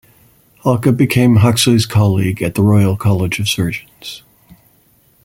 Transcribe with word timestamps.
Hulke 0.63 0.97
became 0.97 1.35
Huxley's 1.35 1.85
colleague 1.85 2.41
at 2.41 2.55
the 2.55 2.63
Royal 2.63 2.97
College 2.97 3.37
of 3.39 3.47
Surgeons. 3.47 4.23